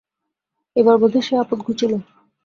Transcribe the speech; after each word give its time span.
এবার 0.75 0.95
বোধ 1.01 1.13
হয় 1.15 1.25
সে 1.27 1.33
আপদ 1.43 1.59
ঘুচিল। 1.65 1.91